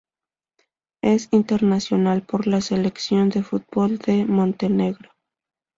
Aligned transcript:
Es 1.03 1.27
internacional 1.29 2.23
por 2.23 2.47
la 2.47 2.59
selección 2.61 3.29
de 3.29 3.43
fútbol 3.43 3.99
de 3.99 4.25
Montenegro. 4.25 5.11